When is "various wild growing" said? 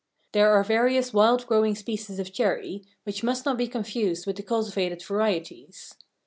0.63-1.75